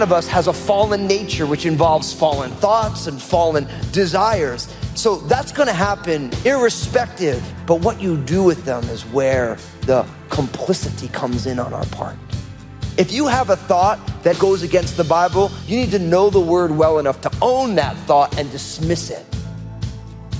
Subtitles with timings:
[0.00, 4.66] one of us has a fallen nature, which involves fallen thoughts and fallen desires.
[5.00, 7.42] So that's going to happen irrespective.
[7.64, 12.16] But what you do with them is where the complicity comes in on our part.
[12.98, 16.38] If you have a thought that goes against the Bible, you need to know the
[16.38, 19.24] word well enough to own that thought and dismiss it.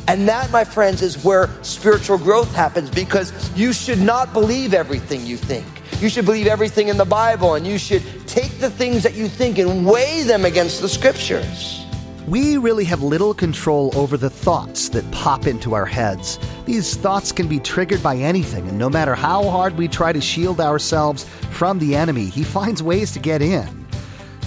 [0.07, 5.25] And that, my friends, is where spiritual growth happens because you should not believe everything
[5.25, 5.65] you think.
[6.03, 9.27] You should believe everything in the Bible and you should take the things that you
[9.27, 11.80] think and weigh them against the scriptures.
[12.29, 16.39] We really have little control over the thoughts that pop into our heads.
[16.67, 20.21] These thoughts can be triggered by anything, and no matter how hard we try to
[20.21, 23.87] shield ourselves from the enemy, he finds ways to get in.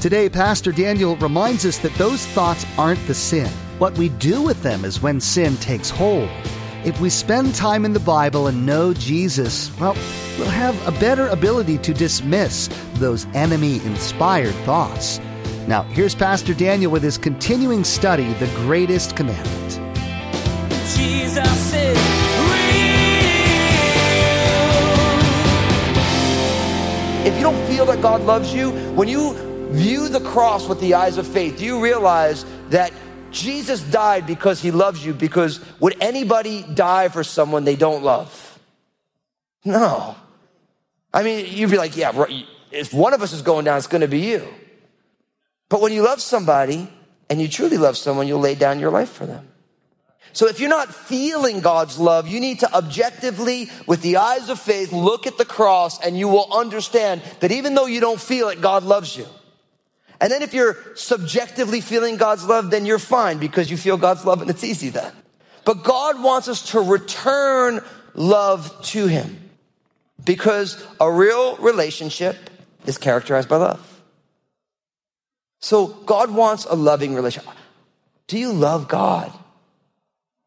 [0.02, 3.50] Today, Pastor Daniel reminds us that those thoughts aren't the sin.
[3.80, 6.30] What we do with them is when sin takes hold.
[6.86, 9.95] If we spend time in the Bible and know Jesus, well,
[10.38, 15.20] we'll have a better ability to dismiss those enemy inspired thoughts.
[15.66, 19.70] Now, here's Pastor Daniel with his continuing study, The Greatest Commandment.
[20.94, 21.97] Jesus is
[22.50, 22.73] real.
[27.25, 29.36] If you don't feel that God loves you, when you
[29.72, 32.92] view the cross with the eyes of faith, do you realize that
[33.31, 35.14] Jesus died because he loves you?
[35.14, 38.59] Because would anybody die for someone they don't love?
[39.64, 40.17] No.
[41.14, 42.11] I mean, you'd be like, yeah,
[42.70, 44.45] if one of us is going down, it's going to be you.
[45.74, 46.88] But when you love somebody
[47.32, 49.48] and you truly love someone, you'll lay down your life for them.
[50.32, 54.60] So if you're not feeling God's love, you need to objectively, with the eyes of
[54.60, 58.50] faith, look at the cross and you will understand that even though you don't feel
[58.50, 59.26] it, God loves you.
[60.22, 64.23] And then if you're subjectively feeling God's love, then you're fine because you feel God's
[64.26, 65.12] love and it's easy then.
[65.66, 67.82] But God wants us to return
[68.14, 69.50] love to Him
[70.23, 72.38] because a real relationship
[72.86, 73.92] is characterized by love.
[75.64, 77.50] So God wants a loving relationship.
[78.28, 79.32] Do you love God?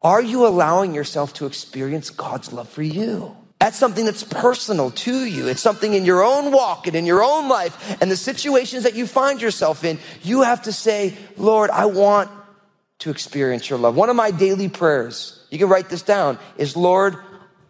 [0.03, 3.35] Are you allowing yourself to experience God's love for you?
[3.59, 5.47] That's something that's personal to you.
[5.47, 8.93] It's something in your own walk and in your own life and the situations that
[8.93, 9.97] you find yourself in.
[10.21, 12.29] You have to say, Lord, I want
[12.99, 13.95] to experience your love.
[13.95, 17.15] One of my daily prayers, you can write this down, is Lord,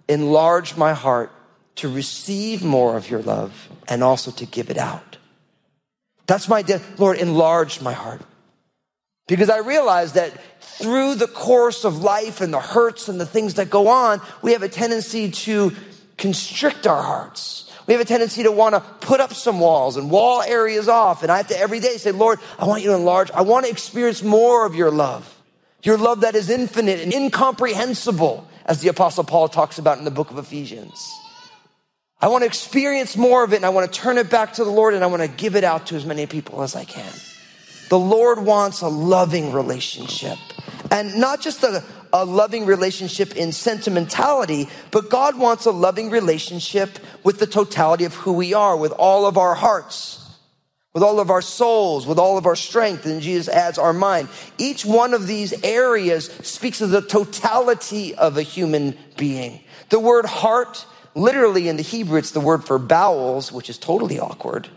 [0.10, 1.32] enlarge my heart
[1.76, 5.17] to receive more of your love and also to give it out.
[6.28, 8.22] That's my, de- Lord, enlarge my heart.
[9.28, 13.56] Because I realize that through the course of life and the hurts and the things
[13.56, 15.74] that go on, we have a tendency to
[16.18, 17.72] constrict our hearts.
[17.88, 21.24] We have a tendency to want to put up some walls and wall areas off.
[21.24, 23.32] And I have to every day say, Lord, I want you to enlarge.
[23.32, 25.34] I want to experience more of your love.
[25.84, 30.12] Your love that is infinite and incomprehensible, as the apostle Paul talks about in the
[30.12, 31.00] book of Ephesians.
[32.20, 34.64] I want to experience more of it and I want to turn it back to
[34.64, 36.84] the Lord and I want to give it out to as many people as I
[36.84, 37.12] can.
[37.90, 40.38] The Lord wants a loving relationship
[40.90, 46.98] and not just a, a loving relationship in sentimentality, but God wants a loving relationship
[47.24, 50.28] with the totality of who we are, with all of our hearts,
[50.94, 53.06] with all of our souls, with all of our strength.
[53.06, 54.28] And Jesus adds our mind.
[54.58, 59.62] Each one of these areas speaks of the totality of a human being.
[59.90, 60.86] The word heart
[61.18, 64.70] Literally in the Hebrew, it's the word for bowels, which is totally awkward.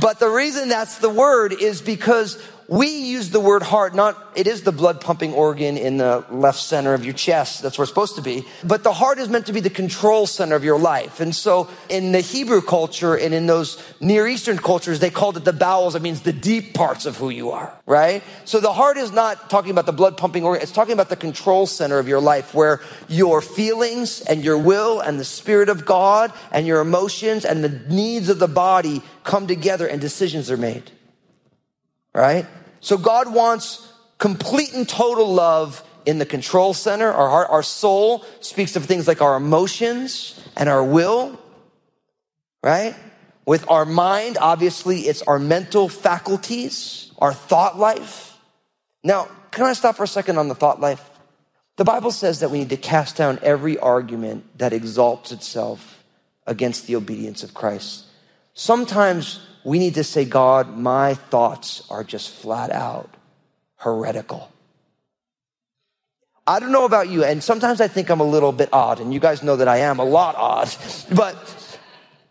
[0.00, 4.46] But the reason that's the word is because we use the word heart, not, it
[4.46, 7.62] is the blood pumping organ in the left center of your chest.
[7.62, 8.46] That's where it's supposed to be.
[8.62, 11.20] But the heart is meant to be the control center of your life.
[11.20, 15.44] And so in the Hebrew culture and in those Near Eastern cultures, they called it
[15.44, 15.94] the bowels.
[15.94, 18.22] It means the deep parts of who you are, right?
[18.44, 20.62] So the heart is not talking about the blood pumping organ.
[20.62, 25.00] It's talking about the control center of your life where your feelings and your will
[25.00, 29.46] and the spirit of God and your emotions and the needs of the body come
[29.46, 30.90] together and decisions are made
[32.14, 32.46] right?
[32.80, 33.86] So God wants
[34.18, 37.10] complete and total love in the control center.
[37.10, 41.38] Our heart, our soul speaks of things like our emotions and our will,
[42.62, 42.94] right?
[43.46, 48.38] With our mind, obviously, it's our mental faculties, our thought life.
[49.02, 51.10] Now, can I stop for a second on the thought life?
[51.76, 56.04] The Bible says that we need to cast down every argument that exalts itself
[56.46, 58.04] against the obedience of Christ.
[58.54, 63.10] Sometimes we need to say, God, my thoughts are just flat out
[63.76, 64.50] heretical.
[66.46, 69.14] I don't know about you, and sometimes I think I'm a little bit odd, and
[69.14, 70.68] you guys know that I am a lot odd.
[71.14, 71.36] But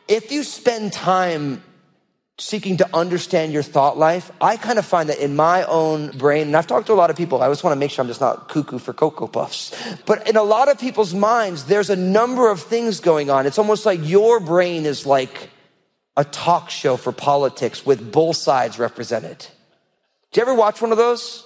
[0.08, 1.64] if you spend time
[2.38, 6.48] seeking to understand your thought life, I kind of find that in my own brain,
[6.48, 8.08] and I've talked to a lot of people, I just want to make sure I'm
[8.08, 9.74] just not cuckoo for Cocoa Puffs.
[10.06, 13.48] But in a lot of people's minds, there's a number of things going on.
[13.48, 15.50] It's almost like your brain is like
[16.16, 19.48] a talk show for politics with both sides represented.
[20.32, 21.46] Do you ever watch one of those?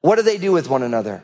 [0.00, 1.22] What do they do with one another?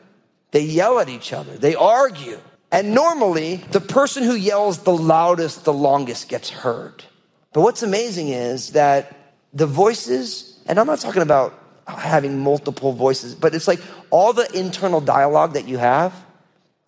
[0.52, 1.56] They yell at each other.
[1.56, 2.40] They argue.
[2.72, 7.04] And normally, the person who yells the loudest, the longest gets heard.
[7.52, 9.16] But what's amazing is that
[9.52, 13.80] the voices, and I'm not talking about having multiple voices, but it's like
[14.10, 16.12] all the internal dialogue that you have.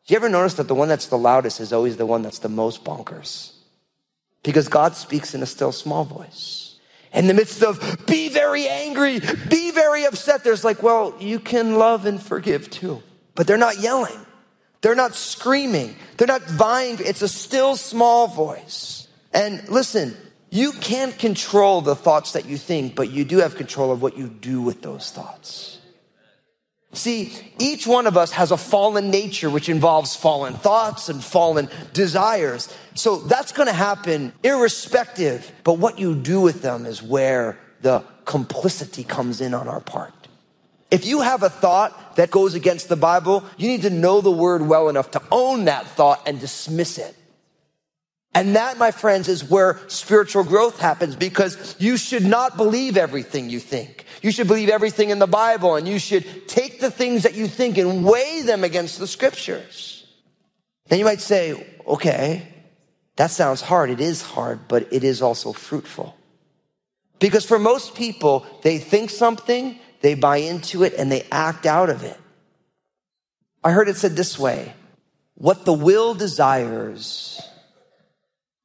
[0.06, 2.38] Do you ever notice that the one that's the loudest is always the one that's
[2.38, 3.52] the most bonkers?
[4.42, 6.76] Because God speaks in a still small voice.
[7.12, 11.76] In the midst of be very angry, be very upset, there's like, well, you can
[11.76, 13.02] love and forgive too.
[13.34, 14.18] But they're not yelling.
[14.80, 15.94] They're not screaming.
[16.16, 16.96] They're not vying.
[17.00, 19.08] It's a still small voice.
[19.32, 20.16] And listen,
[20.50, 24.18] you can't control the thoughts that you think, but you do have control of what
[24.18, 25.78] you do with those thoughts.
[26.94, 31.70] See, each one of us has a fallen nature, which involves fallen thoughts and fallen
[31.94, 32.68] desires.
[32.94, 35.50] So that's going to happen irrespective.
[35.64, 40.12] But what you do with them is where the complicity comes in on our part.
[40.90, 44.30] If you have a thought that goes against the Bible, you need to know the
[44.30, 47.16] word well enough to own that thought and dismiss it.
[48.34, 53.50] And that, my friends, is where spiritual growth happens because you should not believe everything
[53.50, 54.06] you think.
[54.22, 57.46] You should believe everything in the Bible and you should take the things that you
[57.46, 60.06] think and weigh them against the scriptures.
[60.88, 62.48] Then you might say, okay,
[63.16, 63.90] that sounds hard.
[63.90, 66.16] It is hard, but it is also fruitful.
[67.18, 71.88] Because for most people, they think something, they buy into it, and they act out
[71.88, 72.18] of it.
[73.62, 74.72] I heard it said this way
[75.34, 77.40] what the will desires,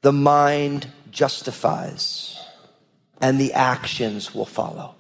[0.02, 2.40] the mind justifies,
[3.20, 4.96] and the actions will follow.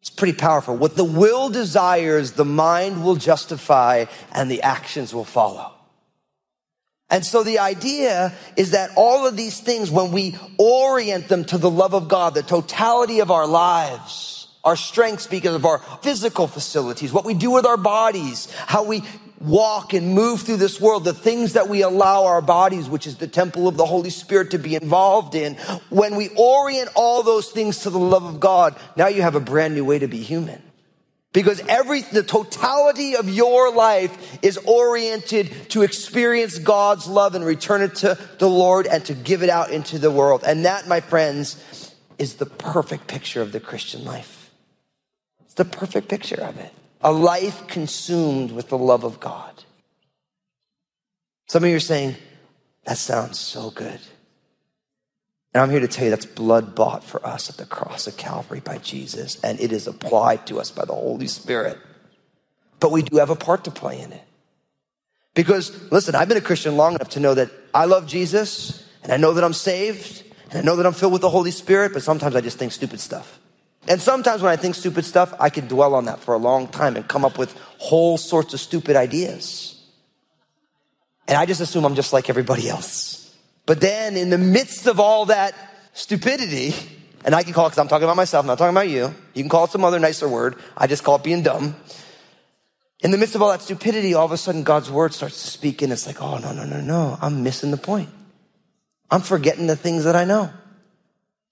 [0.00, 0.76] It's pretty powerful.
[0.76, 5.72] What the will desires, the mind will justify, and the actions will follow.
[7.08, 11.58] And so the idea is that all of these things, when we orient them to
[11.58, 16.46] the love of God, the totality of our lives, our strengths because of our physical
[16.46, 19.02] facilities, what we do with our bodies, how we
[19.40, 23.16] walk and move through this world, the things that we allow our bodies, which is
[23.16, 25.54] the temple of the Holy Spirit to be involved in,
[25.90, 29.40] when we orient all those things to the love of God, now you have a
[29.40, 30.62] brand new way to be human.
[31.32, 37.80] Because every, the totality of your life is oriented to experience God's love and return
[37.80, 40.44] it to the Lord and to give it out into the world.
[40.46, 41.56] And that, my friends,
[42.18, 44.41] is the perfect picture of the Christian life.
[45.52, 46.72] It's the perfect picture of it.
[47.02, 49.64] A life consumed with the love of God.
[51.46, 52.16] Some of you are saying,
[52.86, 54.00] that sounds so good.
[55.52, 58.16] And I'm here to tell you that's blood bought for us at the cross of
[58.16, 61.76] Calvary by Jesus, and it is applied to us by the Holy Spirit.
[62.80, 64.24] But we do have a part to play in it.
[65.34, 69.12] Because, listen, I've been a Christian long enough to know that I love Jesus, and
[69.12, 71.92] I know that I'm saved, and I know that I'm filled with the Holy Spirit,
[71.92, 73.38] but sometimes I just think stupid stuff.
[73.88, 76.68] And sometimes when I think stupid stuff, I can dwell on that for a long
[76.68, 79.80] time and come up with whole sorts of stupid ideas.
[81.26, 83.34] And I just assume I'm just like everybody else.
[83.66, 85.54] But then in the midst of all that
[85.94, 86.74] stupidity,
[87.24, 89.14] and I can call it because I'm talking about myself, I'm not talking about you.
[89.34, 90.56] You can call it some other nicer word.
[90.76, 91.76] I just call it being dumb.
[93.00, 95.48] In the midst of all that stupidity, all of a sudden God's word starts to
[95.48, 97.18] speak and it's like, oh, no, no, no, no.
[97.20, 98.08] I'm missing the point.
[99.10, 100.50] I'm forgetting the things that I know.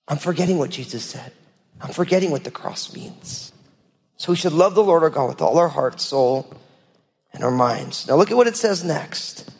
[0.07, 1.33] I'm forgetting what Jesus said.
[1.81, 3.53] I'm forgetting what the cross means.
[4.17, 6.53] So we should love the Lord our God with all our heart, soul,
[7.33, 8.07] and our minds.
[8.07, 9.51] Now look at what it says next.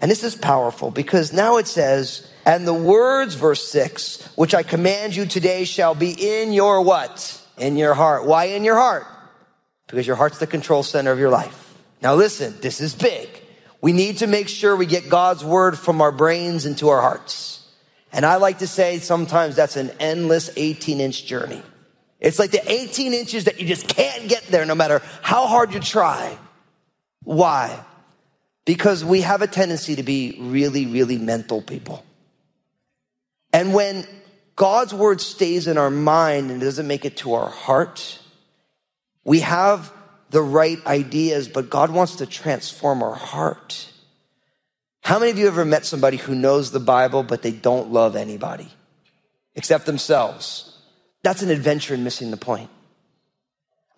[0.00, 4.64] And this is powerful because now it says, and the words, verse six, which I
[4.64, 7.40] command you today shall be in your what?
[7.56, 8.26] In your heart.
[8.26, 9.06] Why in your heart?
[9.86, 11.78] Because your heart's the control center of your life.
[12.02, 13.28] Now listen, this is big.
[13.80, 17.63] We need to make sure we get God's word from our brains into our hearts.
[18.14, 21.60] And I like to say sometimes that's an endless 18 inch journey.
[22.20, 25.74] It's like the 18 inches that you just can't get there no matter how hard
[25.74, 26.38] you try.
[27.24, 27.84] Why?
[28.64, 32.04] Because we have a tendency to be really, really mental people.
[33.52, 34.06] And when
[34.54, 38.20] God's word stays in our mind and doesn't make it to our heart,
[39.24, 39.92] we have
[40.30, 43.90] the right ideas, but God wants to transform our heart.
[45.04, 48.16] How many of you ever met somebody who knows the Bible, but they don't love
[48.16, 48.68] anybody
[49.54, 50.78] except themselves?
[51.22, 52.70] That's an adventure in missing the point.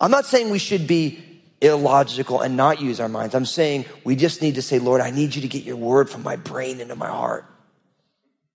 [0.01, 1.23] I'm not saying we should be
[1.61, 3.35] illogical and not use our minds.
[3.35, 6.09] I'm saying we just need to say, Lord, I need you to get your word
[6.09, 7.45] from my brain into my heart.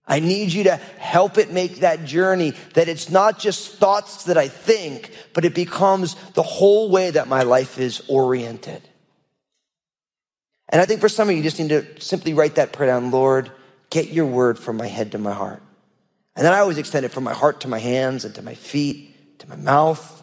[0.07, 4.37] I need you to help it make that journey that it's not just thoughts that
[4.37, 8.87] I think, but it becomes the whole way that my life is oriented.
[10.73, 12.91] And I think for some of you, you just need to simply write that prayer
[12.91, 13.11] down.
[13.11, 13.53] Lord,
[13.91, 15.63] get your word from my head to my heart.
[16.35, 18.55] And then I always extend it from my heart to my hands and to my
[18.55, 20.23] feet, to my mouth.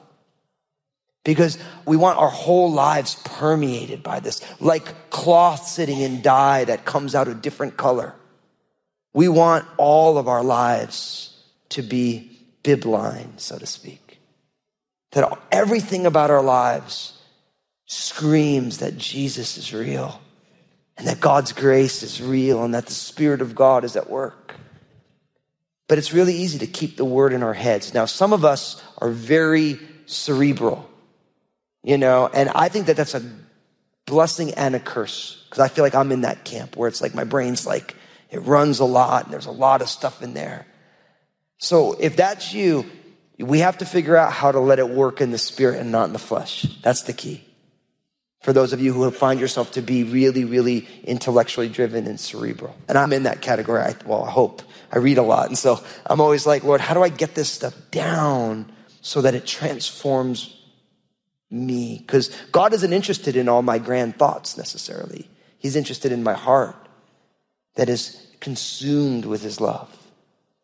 [1.23, 6.83] Because we want our whole lives permeated by this, like cloth sitting in dye that
[6.83, 8.15] comes out a different color.
[9.13, 11.37] We want all of our lives
[11.69, 14.19] to be bibline, so to speak.
[15.11, 17.13] That everything about our lives
[17.85, 20.19] screams that Jesus is real
[20.99, 24.55] and that God's grace is real and that the Spirit of God is at work.
[25.87, 27.93] But it's really easy to keep the word in our heads.
[27.93, 30.87] Now, some of us are very cerebral,
[31.83, 33.23] you know, and I think that that's a
[34.05, 37.15] blessing and a curse because I feel like I'm in that camp where it's like
[37.15, 37.95] my brain's like,
[38.29, 40.67] it runs a lot and there's a lot of stuff in there.
[41.59, 42.85] So if that's you,
[43.39, 46.07] we have to figure out how to let it work in the spirit and not
[46.07, 46.63] in the flesh.
[46.83, 47.48] That's the key
[48.41, 52.75] for those of you who find yourself to be really, really intellectually driven and cerebral.
[52.87, 53.81] And I'm in that category.
[53.81, 54.61] I, well, I hope.
[54.91, 55.47] I read a lot.
[55.47, 59.35] And so I'm always like, Lord, how do I get this stuff down so that
[59.35, 60.55] it transforms
[61.51, 61.97] me?
[61.99, 65.29] Because God isn't interested in all my grand thoughts necessarily.
[65.57, 66.75] He's interested in my heart
[67.75, 69.95] that is consumed with his love.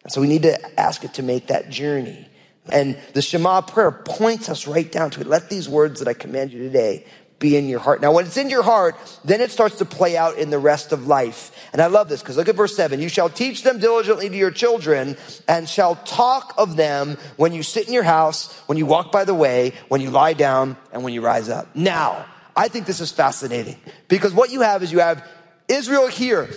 [0.04, 2.30] And so we need to ask it to make that journey.
[2.70, 5.28] And the Shema prayer points us right down to it.
[5.28, 7.06] Let these words that I command you today
[7.46, 8.02] be in your heart.
[8.02, 10.92] Now, when it's in your heart, then it starts to play out in the rest
[10.92, 11.52] of life.
[11.74, 13.00] And I love this because look at verse seven.
[13.00, 15.16] You shall teach them diligently to your children
[15.48, 19.26] and shall talk of them when you sit in your house, when you walk by
[19.26, 21.76] the way, when you lie down, and when you rise up.
[21.76, 22.26] Now,
[22.56, 25.24] I think this is fascinating because what you have is you have
[25.68, 26.50] Israel here.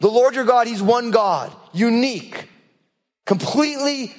[0.00, 2.48] The Lord your God, He's one God, unique,
[3.24, 4.14] completely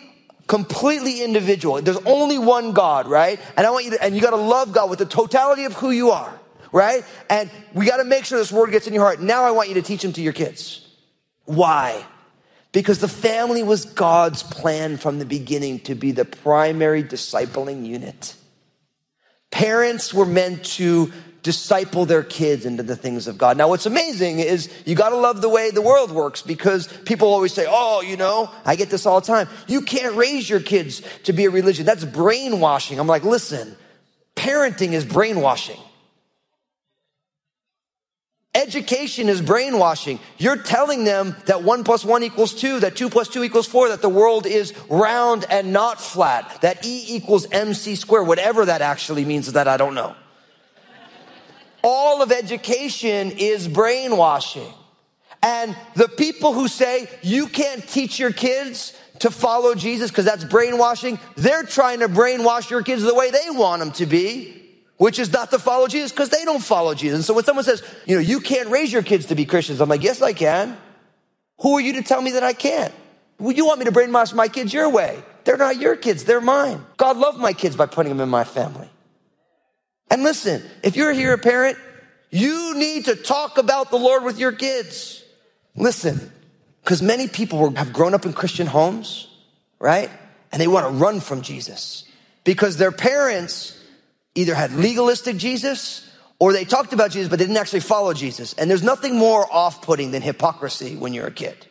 [0.48, 1.82] completely individual.
[1.82, 3.40] There's only one God, right?
[3.56, 5.74] And I want you to, and you got to love God with the totality of
[5.74, 6.40] who you are,
[6.72, 7.04] right?
[7.30, 9.22] And we got to make sure this word gets in your heart.
[9.22, 10.88] Now I want you to teach them to your kids.
[11.46, 12.06] Why?
[12.72, 18.36] Because the family was God's plan from the beginning to be the primary discipling unit.
[19.52, 21.12] Parents were meant to
[21.48, 23.56] disciple their kids into the things of God.
[23.56, 27.30] Now, what's amazing is you got to love the way the world works because people
[27.30, 29.48] always say, Oh, you know, I get this all the time.
[29.66, 31.86] You can't raise your kids to be a religion.
[31.86, 33.00] That's brainwashing.
[33.00, 33.78] I'm like, listen,
[34.36, 35.80] parenting is brainwashing.
[38.54, 40.20] Education is brainwashing.
[40.38, 43.88] You're telling them that one plus one equals two, that two plus two equals four,
[43.88, 48.82] that the world is round and not flat, that E equals MC squared, whatever that
[48.82, 50.14] actually means that I don't know
[51.88, 54.74] all of education is brainwashing.
[55.42, 60.44] And the people who say you can't teach your kids to follow Jesus because that's
[60.44, 64.62] brainwashing, they're trying to brainwash your kids the way they want them to be,
[64.98, 67.20] which is not to follow Jesus because they don't follow Jesus.
[67.20, 69.80] And so when someone says, you know, you can't raise your kids to be Christians,
[69.80, 70.78] I'm like, yes, I can.
[71.62, 72.94] Who are you to tell me that I can't?
[73.40, 75.24] Well, you want me to brainwash my kids your way.
[75.46, 76.84] They're not your kids, they're mine.
[76.98, 78.90] God loved my kids by putting them in my family.
[80.10, 81.78] And listen, if you're here a parent,
[82.30, 85.24] you need to talk about the Lord with your kids.
[85.76, 86.32] Listen,
[86.84, 89.28] because many people have grown up in Christian homes,
[89.80, 90.10] right?
[90.52, 92.06] And they want to run from Jesus
[92.44, 93.78] because their parents
[94.36, 96.10] either had legalistic Jesus
[96.40, 98.54] or they talked about Jesus, but they didn't actually follow Jesus.
[98.54, 101.66] And there's nothing more off putting than hypocrisy when you're a kid.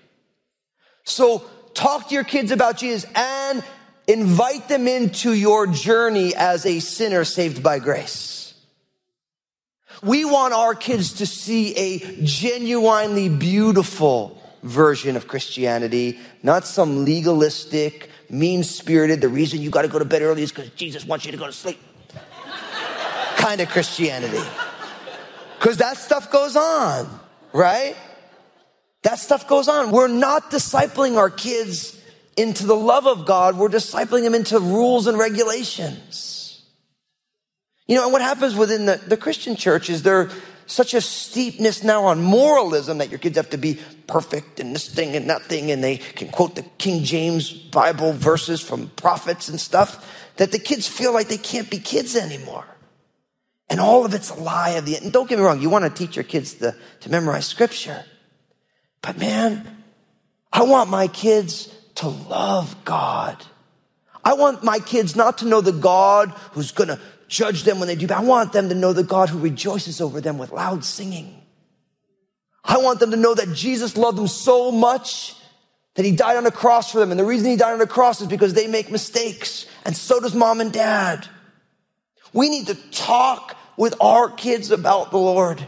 [1.05, 3.63] So talk to your kids about Jesus and
[4.07, 8.55] invite them into your journey as a sinner saved by grace.
[10.03, 18.11] We want our kids to see a genuinely beautiful version of Christianity, not some legalistic,
[18.29, 21.25] mean spirited, the reason you got to go to bed early is because Jesus wants
[21.25, 21.79] you to go to sleep
[23.37, 24.43] kind of Christianity.
[25.59, 27.09] Because that stuff goes on,
[27.53, 27.97] right?
[29.03, 29.93] That stuff goes on.
[29.93, 31.96] We're not discipling our kids
[32.37, 36.63] into the love of God, we're discipling them into rules and regulations.
[37.87, 40.31] You know, and what happens within the, the Christian church is there
[40.67, 43.79] such a steepness now on moralism that your kids have to be
[44.09, 48.13] perfect and this thing and that thing, and they can quote the King James Bible
[48.13, 50.05] verses from prophets and stuff,
[50.37, 52.67] that the kids feel like they can't be kids anymore.
[53.71, 55.85] And all of it's a lie of the, and don't get me wrong, you want
[55.85, 58.05] to teach your kids to, to memorize scripture.
[59.03, 59.85] But man,
[60.53, 63.45] I want my kids to love God.
[64.25, 66.99] I want my kids not to know the God who's going to
[67.29, 68.07] judge them when they do.
[68.13, 71.43] I want them to know the God who rejoices over them with loud singing.
[72.65, 75.37] I want them to know that Jesus loved them so much
[75.95, 77.11] that he died on the cross for them.
[77.11, 79.67] And the reason he died on the cross is because they make mistakes.
[79.85, 81.27] And so does mom and dad.
[82.33, 85.67] We need to talk with our kids about the Lord.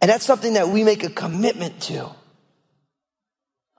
[0.00, 2.10] And that's something that we make a commitment to.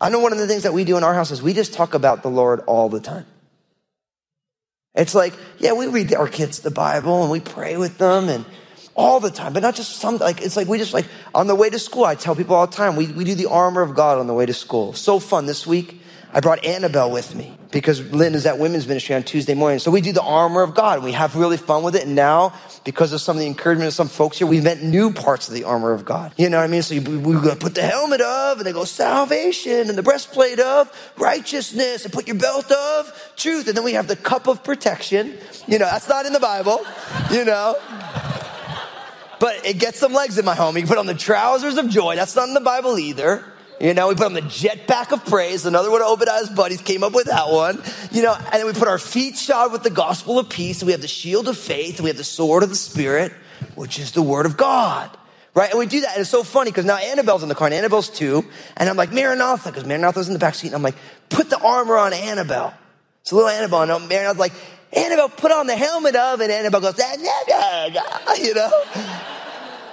[0.01, 1.73] I know one of the things that we do in our house is we just
[1.73, 3.27] talk about the Lord all the time.
[4.95, 8.43] It's like, yeah, we read our kids the Bible and we pray with them and
[8.95, 11.05] all the time, but not just some, like, it's like we just like,
[11.35, 13.45] on the way to school, I tell people all the time, we, we do the
[13.45, 14.93] armor of God on the way to school.
[14.93, 16.00] So fun this week.
[16.33, 19.79] I brought Annabelle with me because Lynn is at women's ministry on Tuesday morning.
[19.79, 22.05] So we do the armor of God we have really fun with it.
[22.05, 22.53] And now,
[22.85, 25.53] because of some of the encouragement of some folks here, we've met new parts of
[25.53, 26.33] the armor of God.
[26.37, 26.81] You know what I mean?
[26.81, 31.11] So we, we put the helmet of and they go salvation and the breastplate of
[31.17, 33.67] righteousness and put your belt of truth.
[33.67, 35.37] And then we have the cup of protection.
[35.67, 36.79] You know, that's not in the Bible,
[37.31, 37.75] you know.
[39.39, 40.77] But it gets some legs in my home.
[40.77, 42.15] You put on the trousers of joy.
[42.15, 43.50] That's not in the Bible either.
[43.81, 45.65] You know, we put on the jetpack of praise.
[45.65, 47.81] Another one of Obadiah's buddies came up with that one.
[48.11, 50.81] You know, and then we put our feet shod with the gospel of peace.
[50.81, 51.95] And we have the shield of faith.
[51.95, 53.33] And we have the sword of the spirit,
[53.73, 55.09] which is the word of God.
[55.55, 55.71] Right?
[55.71, 56.11] And we do that.
[56.11, 58.45] And it's so funny because now Annabelle's in the car and Annabelle's two.
[58.77, 60.67] And I'm like, Maranatha, because Maranatha's in the back seat.
[60.67, 60.95] And I'm like,
[61.29, 62.75] put the armor on Annabelle.
[63.23, 63.81] So little Annabelle.
[63.81, 64.53] And Maranatha's like,
[64.93, 66.39] Annabelle, put on the helmet of.
[66.39, 66.99] And Annabelle goes,
[68.37, 68.71] you know?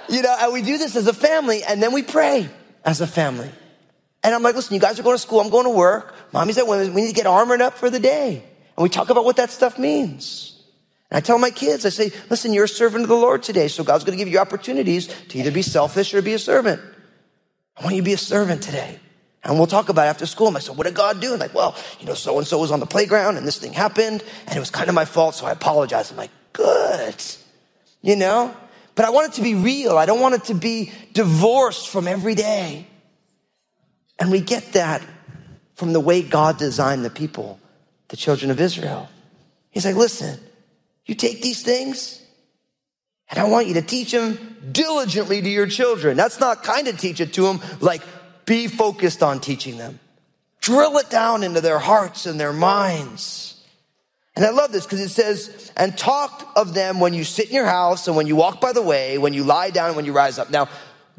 [0.09, 2.47] You know, and we do this as a family and then we pray
[2.85, 3.49] as a family.
[4.23, 5.39] And I'm like, listen, you guys are going to school.
[5.39, 6.13] I'm going to work.
[6.33, 6.89] Mommy's at women's.
[6.89, 8.43] We need to get armored up for the day.
[8.75, 10.61] And we talk about what that stuff means.
[11.09, 13.67] And I tell my kids, I say, listen, you're a servant of the Lord today.
[13.67, 16.81] So God's going to give you opportunities to either be selfish or be a servant.
[17.77, 18.99] I want you to be a servant today.
[19.43, 20.49] And we'll talk about it after school.
[20.49, 21.31] And I said, what did God do?
[21.31, 23.71] And like, well, you know, so and so was on the playground and this thing
[23.71, 25.35] happened and it was kind of my fault.
[25.35, 26.11] So I apologize.
[26.11, 27.15] I'm like, good.
[28.01, 28.55] You know?
[28.95, 29.97] But I want it to be real.
[29.97, 32.85] I don't want it to be divorced from every day.
[34.19, 35.01] And we get that
[35.75, 37.59] from the way God designed the people,
[38.09, 39.09] the children of Israel.
[39.71, 40.39] He's like, listen,
[41.05, 42.21] you take these things
[43.29, 46.17] and I want you to teach them diligently to your children.
[46.17, 48.01] That's not kind of teach it to them, like
[48.45, 49.99] be focused on teaching them.
[50.61, 53.63] Drill it down into their hearts and their minds.
[54.35, 57.55] And I love this because it says, and talk of them when you sit in
[57.55, 60.13] your house and when you walk by the way, when you lie down when you
[60.13, 60.49] rise up.
[60.49, 60.67] Now,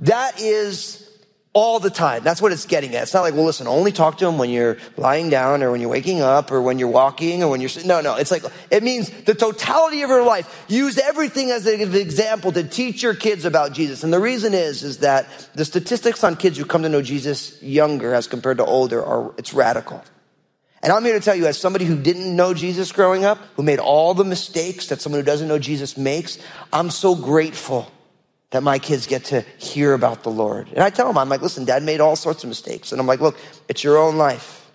[0.00, 1.09] that is
[1.52, 2.22] all the time.
[2.22, 3.02] That's what it's getting at.
[3.02, 5.80] It's not like, well, listen, only talk to them when you're lying down or when
[5.80, 8.14] you're waking up or when you're walking or when you're, no, no.
[8.14, 10.64] It's like, it means the totality of your life.
[10.68, 14.04] Use everything as an example to teach your kids about Jesus.
[14.04, 17.60] And the reason is, is that the statistics on kids who come to know Jesus
[17.60, 20.04] younger as compared to older are, it's radical.
[20.82, 23.62] And I'm here to tell you, as somebody who didn't know Jesus growing up, who
[23.62, 26.38] made all the mistakes that someone who doesn't know Jesus makes,
[26.72, 27.90] I'm so grateful
[28.50, 30.68] that my kids get to hear about the Lord.
[30.68, 32.92] And I tell them, I'm like, listen, dad made all sorts of mistakes.
[32.92, 33.36] And I'm like, look,
[33.68, 34.70] it's your own life.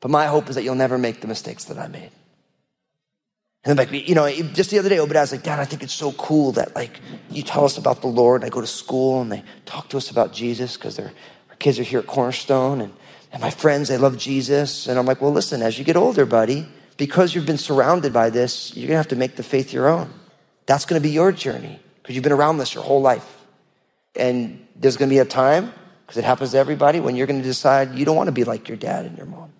[0.00, 2.10] But my hope is that you'll never make the mistakes that I made.
[3.64, 5.92] And like, you know, just the other day, Obadiah was like, Dad, I think it's
[5.92, 8.42] so cool that like you tell us about the Lord.
[8.42, 11.12] And I go to school and they talk to us about Jesus because our
[11.58, 12.92] kids are here at Cornerstone and
[13.32, 14.86] and my friends, they love Jesus.
[14.86, 18.30] And I'm like, well, listen, as you get older, buddy, because you've been surrounded by
[18.30, 20.12] this, you're going to have to make the faith your own.
[20.66, 21.80] That's going to be your journey
[22.10, 23.46] because you've been around this your whole life.
[24.16, 25.72] And there's going to be a time,
[26.04, 28.42] because it happens to everybody, when you're going to decide you don't want to be
[28.42, 29.52] like your dad and your mom.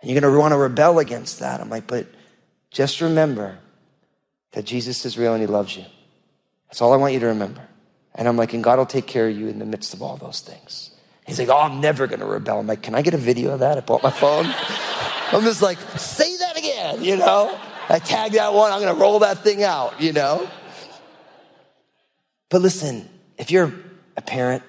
[0.00, 1.60] And you're going to want to rebel against that.
[1.60, 2.06] I'm like, but
[2.70, 3.58] just remember
[4.52, 5.84] that Jesus is real and he loves you.
[6.68, 7.60] That's all I want you to remember.
[8.14, 10.16] And I'm like, and God will take care of you in the midst of all
[10.16, 10.90] those things.
[11.26, 12.60] He's like, oh, I'm never going to rebel.
[12.60, 13.76] I'm like, can I get a video of that?
[13.76, 14.46] I bought my phone.
[15.32, 17.60] I'm just like, say that again, you know?
[17.90, 18.72] I tag that one.
[18.72, 20.48] I'm going to roll that thing out, you know?
[22.52, 23.72] But listen, if you're
[24.14, 24.62] a parent,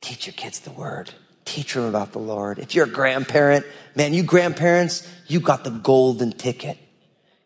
[0.00, 1.12] teach your kids the word.
[1.44, 2.58] Teach them about the Lord.
[2.58, 6.78] If you're a grandparent, man, you grandparents, you got the golden ticket.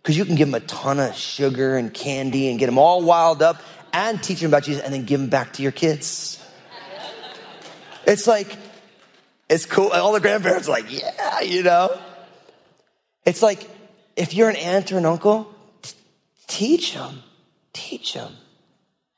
[0.00, 3.02] Because you can give them a ton of sugar and candy and get them all
[3.02, 3.60] wild up
[3.92, 6.42] and teach them about Jesus and then give them back to your kids.
[8.06, 8.56] It's like,
[9.50, 9.90] it's cool.
[9.90, 12.00] All the grandparents are like, yeah, you know?
[13.26, 13.68] It's like,
[14.16, 15.94] if you're an aunt or an uncle, t-
[16.46, 17.22] teach them.
[17.74, 18.32] Teach them.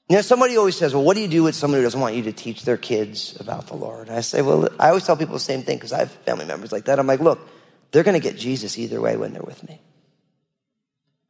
[0.08, 2.14] You know, somebody always says, well, what do you do with someone who doesn't want
[2.14, 4.08] you to teach their kids about the Lord?
[4.08, 6.46] And I say, well, I always tell people the same thing because I have family
[6.46, 6.98] members like that.
[6.98, 7.46] I'm like, look,
[7.90, 9.80] they're going to get Jesus either way when they're with me.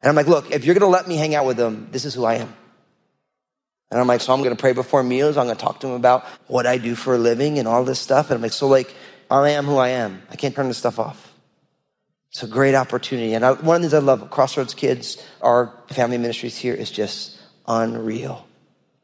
[0.00, 2.04] And I'm like, look, if you're going to let me hang out with them, this
[2.04, 2.54] is who I am.
[3.90, 5.36] And I'm like, so I'm going to pray before meals.
[5.36, 7.84] I'm going to talk to them about what I do for a living and all
[7.84, 8.30] this stuff.
[8.30, 8.94] And I'm like, so like,
[9.30, 10.22] I am who I am.
[10.30, 11.34] I can't turn this stuff off.
[12.30, 13.34] It's a great opportunity.
[13.34, 16.90] And I, one of the things I love, Crossroads Kids, our family ministries here is
[16.90, 18.47] just unreal.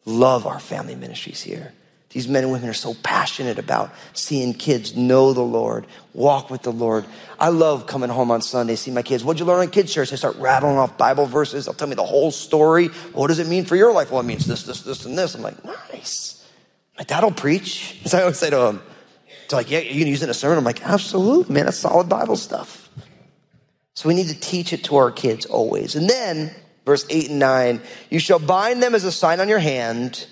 [0.04, 1.72] Love our family ministries here.
[2.14, 6.62] These men and women are so passionate about seeing kids know the Lord, walk with
[6.62, 7.04] the Lord.
[7.40, 9.24] I love coming home on Sunday, see my kids.
[9.24, 10.10] What'd you learn on kids' church?
[10.10, 11.64] They start rattling off Bible verses.
[11.64, 12.86] They'll tell me the whole story.
[13.14, 14.12] What does it mean for your life?
[14.12, 15.34] Well, it means this, this, this, and this.
[15.34, 16.46] I'm like, nice.
[16.96, 18.00] My dad will preach.
[18.06, 18.82] So I always say to him,
[19.48, 20.58] they're like, yeah, you can use it in a sermon.
[20.58, 21.64] I'm like, absolutely, man.
[21.64, 22.88] That's solid Bible stuff.
[23.94, 25.96] So we need to teach it to our kids always.
[25.96, 29.58] And then, verse 8 and 9, you shall bind them as a sign on your
[29.58, 30.26] hand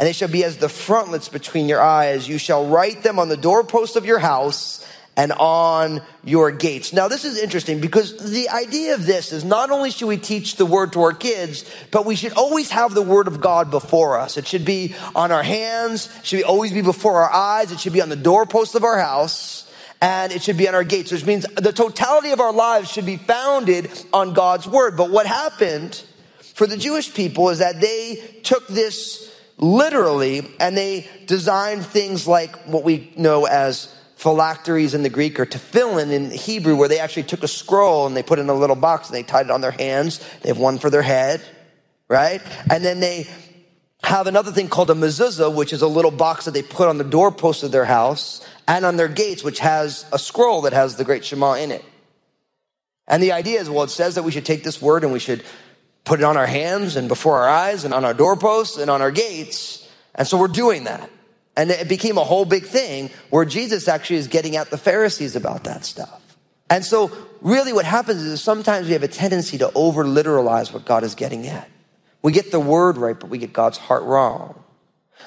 [0.00, 2.26] and they shall be as the frontlets between your eyes.
[2.26, 4.82] You shall write them on the doorpost of your house
[5.14, 6.94] and on your gates.
[6.94, 10.56] Now, this is interesting because the idea of this is not only should we teach
[10.56, 14.18] the word to our kids, but we should always have the word of God before
[14.18, 14.38] us.
[14.38, 17.92] It should be on our hands, it should always be before our eyes, it should
[17.92, 19.69] be on the doorpost of our house,
[20.00, 23.06] and it should be on our gates, which means the totality of our lives should
[23.06, 24.96] be founded on God's word.
[24.96, 26.02] But what happened
[26.54, 32.56] for the Jewish people is that they took this literally, and they designed things like
[32.64, 37.22] what we know as phylacteries in the Greek or tefillin in Hebrew, where they actually
[37.24, 39.50] took a scroll and they put it in a little box and they tied it
[39.50, 40.20] on their hands.
[40.42, 41.42] They have one for their head,
[42.08, 42.42] right?
[42.70, 43.26] And then they
[44.02, 46.98] have another thing called a mezuzah, which is a little box that they put on
[46.98, 50.96] the doorpost of their house and on their gates, which has a scroll that has
[50.96, 51.84] the great Shema in it.
[53.06, 55.18] And the idea is, well, it says that we should take this word and we
[55.18, 55.42] should
[56.04, 59.02] put it on our hands and before our eyes and on our doorposts and on
[59.02, 59.88] our gates.
[60.14, 61.10] And so we're doing that.
[61.56, 65.36] And it became a whole big thing where Jesus actually is getting at the Pharisees
[65.36, 66.22] about that stuff.
[66.70, 67.10] And so
[67.40, 71.16] really what happens is sometimes we have a tendency to over literalize what God is
[71.16, 71.68] getting at.
[72.22, 74.62] We get the word right, but we get God's heart wrong.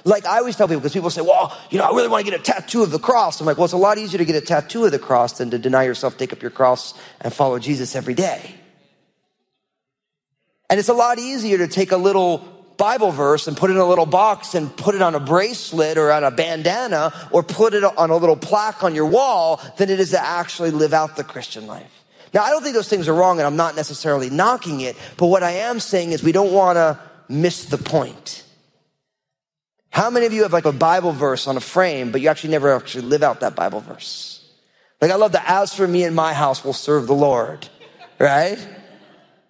[0.05, 2.31] Like I always tell people, because people say, well, you know, I really want to
[2.31, 3.39] get a tattoo of the cross.
[3.39, 5.51] I'm like, well, it's a lot easier to get a tattoo of the cross than
[5.51, 8.55] to deny yourself, take up your cross, and follow Jesus every day.
[10.69, 12.39] And it's a lot easier to take a little
[12.77, 15.97] Bible verse and put it in a little box and put it on a bracelet
[15.97, 19.89] or on a bandana or put it on a little plaque on your wall than
[19.89, 22.02] it is to actually live out the Christian life.
[22.33, 25.27] Now, I don't think those things are wrong and I'm not necessarily knocking it, but
[25.27, 28.43] what I am saying is we don't want to miss the point.
[29.89, 32.49] How many of you have like a Bible verse on a frame, but you actually
[32.49, 34.49] never actually live out that Bible verse?
[34.99, 37.67] Like I love the as for me and my house will serve the Lord,
[38.17, 38.57] right?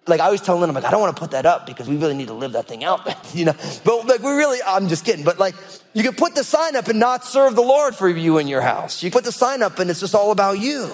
[0.06, 1.88] like I always tell Lynn, I'm like, I don't want to put that up because
[1.88, 3.00] we really need to live that thing out,
[3.34, 3.54] you know.
[3.84, 5.24] But like we really, I'm just kidding.
[5.24, 5.54] But like
[5.92, 8.60] you can put the sign up and not serve the Lord for you in your
[8.60, 9.02] house.
[9.02, 10.92] You put the sign up and it's just all about you.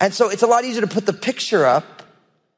[0.00, 2.02] And so it's a lot easier to put the picture up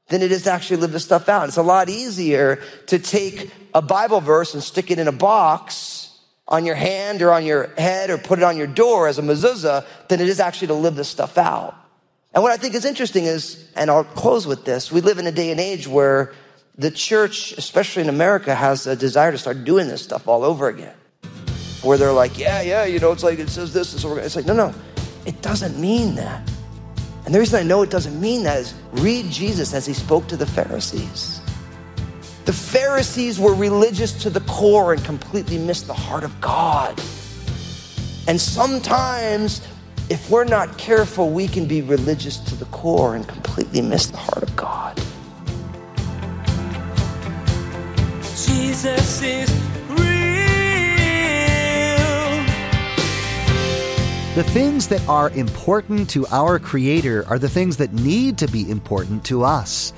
[0.08, 1.48] than it is to actually live the stuff out.
[1.48, 6.20] It's a lot easier to take a Bible verse and stick it in a box
[6.46, 9.22] on your hand or on your head or put it on your door as a
[9.22, 11.74] mezuzah than it is actually to live this stuff out.
[12.34, 15.26] And what I think is interesting is, and I'll close with this, we live in
[15.26, 16.32] a day and age where
[16.76, 20.68] the church, especially in America, has a desire to start doing this stuff all over
[20.68, 20.94] again.
[21.82, 24.46] Where they're like, yeah, yeah, you know, it's like it says this, so it's like,
[24.46, 24.74] no, no,
[25.26, 26.48] it doesn't mean that.
[27.32, 30.26] And the reason I know it doesn't mean that is read Jesus as he spoke
[30.26, 31.40] to the Pharisees.
[32.44, 37.00] The Pharisees were religious to the core and completely missed the heart of God.
[38.28, 39.66] And sometimes
[40.10, 44.18] if we're not careful, we can be religious to the core and completely miss the
[44.18, 45.00] heart of God.
[48.44, 49.81] Jesus is
[54.34, 58.70] The things that are important to our Creator are the things that need to be
[58.70, 59.92] important to us.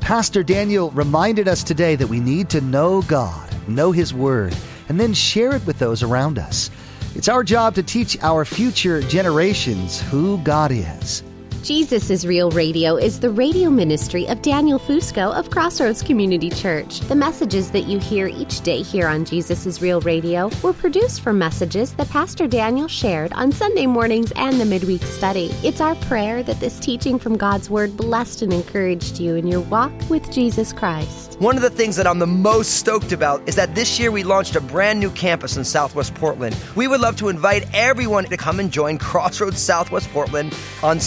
[0.00, 4.56] Pastor Daniel reminded us today that we need to know God, know His Word,
[4.88, 6.68] and then share it with those around us.
[7.14, 11.22] It's our job to teach our future generations who God is.
[11.66, 17.00] Jesus is Real Radio is the radio ministry of Daniel Fusco of Crossroads Community Church.
[17.00, 21.22] The messages that you hear each day here on Jesus is Real Radio were produced
[21.22, 25.50] from messages that Pastor Daniel shared on Sunday mornings and the midweek study.
[25.64, 29.62] It's our prayer that this teaching from God's Word blessed and encouraged you in your
[29.62, 31.36] walk with Jesus Christ.
[31.40, 34.22] One of the things that I'm the most stoked about is that this year we
[34.22, 36.56] launched a brand new campus in Southwest Portland.
[36.76, 41.00] We would love to invite everyone to come and join Crossroads Southwest Portland on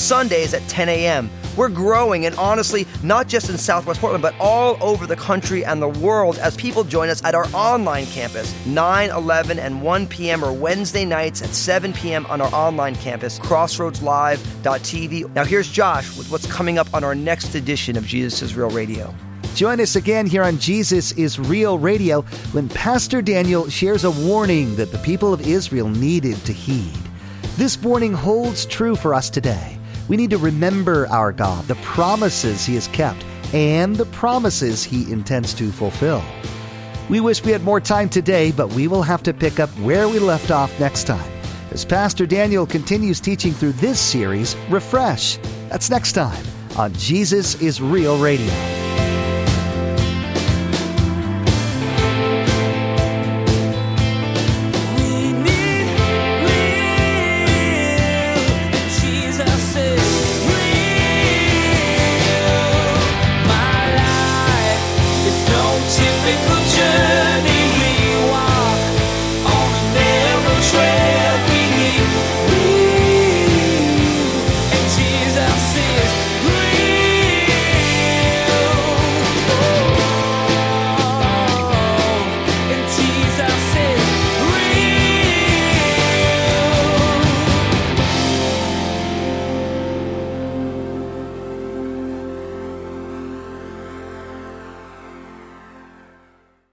[0.53, 1.29] At 10 a.m.
[1.55, 5.81] We're growing, and honestly, not just in Southwest Portland, but all over the country and
[5.81, 8.53] the world as people join us at our online campus.
[8.65, 10.43] 9, 11, and 1 p.m.
[10.43, 12.25] or Wednesday nights at 7 p.m.
[12.27, 15.33] on our online campus, crossroadslive.tv.
[15.35, 18.69] Now, here's Josh with what's coming up on our next edition of Jesus is Real
[18.69, 19.13] Radio.
[19.55, 24.75] Join us again here on Jesus is Real Radio when Pastor Daniel shares a warning
[24.75, 26.97] that the people of Israel needed to heed.
[27.57, 29.78] This warning holds true for us today.
[30.09, 35.09] We need to remember our God, the promises He has kept, and the promises He
[35.11, 36.23] intends to fulfill.
[37.09, 40.09] We wish we had more time today, but we will have to pick up where
[40.09, 41.31] we left off next time
[41.71, 45.37] as Pastor Daniel continues teaching through this series, Refresh.
[45.69, 46.43] That's next time
[46.75, 48.78] on Jesus is Real Radio.